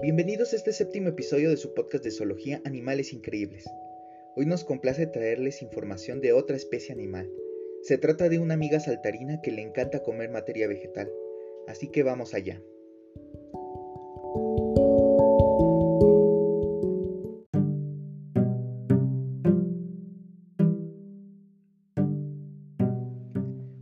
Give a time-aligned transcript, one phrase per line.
[0.00, 3.66] Bienvenidos a este séptimo episodio de su podcast de zoología Animales Increíbles.
[4.34, 7.30] Hoy nos complace traerles información de otra especie animal.
[7.82, 11.12] Se trata de una amiga saltarina que le encanta comer materia vegetal,
[11.68, 12.60] así que vamos allá.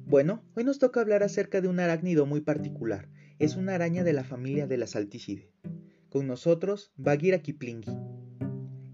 [0.06, 3.08] Bueno, hoy nos toca hablar acerca de un arácnido muy particular.
[3.38, 5.50] Es una araña de la familia de las Salticidae.
[6.10, 7.96] Con nosotros, Bagheera kiplingi.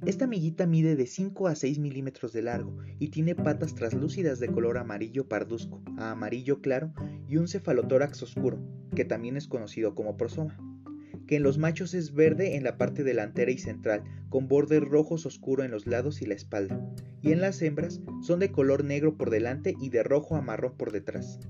[0.05, 4.49] Esta amiguita mide de 5 a 6 milímetros de largo y tiene patas translúcidas de
[4.49, 6.93] color amarillo parduzco a amarillo claro
[7.27, 8.61] y un cefalotórax oscuro,
[8.95, 10.59] que también es conocido como prosoma,
[11.27, 15.25] que en los machos es verde en la parte delantera y central, con bordes rojos
[15.25, 16.87] oscuros en los lados y la espalda,
[17.23, 20.77] y en las hembras son de color negro por delante y de rojo a marrón
[20.77, 21.41] por detrás.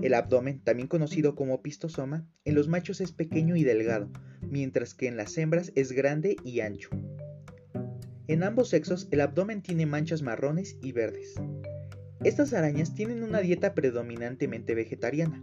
[0.00, 4.08] El abdomen, también conocido como pistosoma, en los machos es pequeño y delgado,
[4.50, 6.90] mientras que en las hembras es grande y ancho.
[8.26, 11.34] En ambos sexos el abdomen tiene manchas marrones y verdes.
[12.24, 15.42] Estas arañas tienen una dieta predominantemente vegetariana.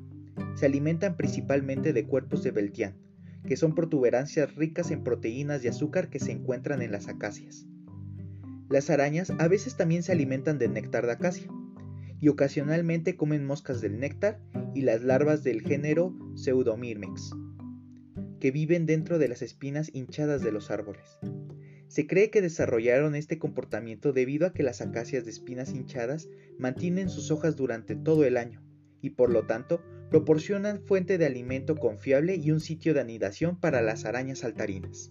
[0.55, 2.95] Se alimentan principalmente de cuerpos de Beltián,
[3.47, 7.65] que son protuberancias ricas en proteínas y azúcar que se encuentran en las acacias.
[8.69, 11.47] Las arañas a veces también se alimentan de néctar de acacia,
[12.19, 14.41] y ocasionalmente comen moscas del néctar
[14.73, 17.31] y las larvas del género Pseudomyrmex,
[18.45, 21.17] que viven dentro de las espinas hinchadas de los árboles.
[21.87, 26.29] Se cree que desarrollaron este comportamiento debido a que las acacias de espinas hinchadas
[26.59, 28.61] mantienen sus hojas durante todo el año
[29.01, 33.81] y por lo tanto proporcionan fuente de alimento confiable y un sitio de anidación para
[33.81, 35.09] las arañas saltarinas.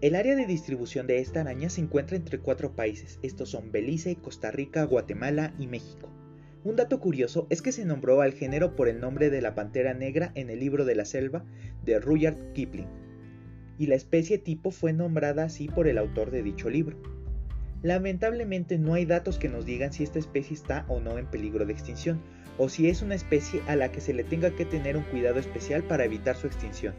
[0.00, 4.16] El área de distribución de esta araña se encuentra entre cuatro países, estos son Belice,
[4.16, 6.08] Costa Rica, Guatemala y México.
[6.64, 9.92] Un dato curioso es que se nombró al género por el nombre de la pantera
[9.92, 11.44] negra en el libro de la selva
[11.84, 12.88] de Rudyard Kipling,
[13.76, 16.96] y la especie tipo fue nombrada así por el autor de dicho libro.
[17.82, 21.66] Lamentablemente no hay datos que nos digan si esta especie está o no en peligro
[21.66, 22.22] de extinción,
[22.56, 25.38] o si es una especie a la que se le tenga que tener un cuidado
[25.38, 26.94] especial para evitar su extinción.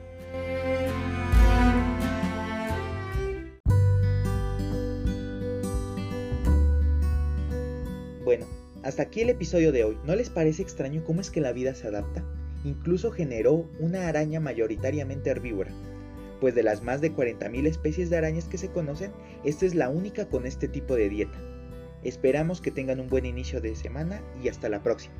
[8.24, 8.46] Bueno,
[8.84, 9.98] hasta aquí el episodio de hoy.
[10.06, 12.24] ¿No les parece extraño cómo es que la vida se adapta?
[12.64, 15.72] Incluso generó una araña mayoritariamente herbívora.
[16.40, 19.12] Pues de las más de 40.000 especies de arañas que se conocen,
[19.44, 21.40] esta es la única con este tipo de dieta.
[22.04, 25.16] Esperamos que tengan un buen inicio de semana y hasta la próxima.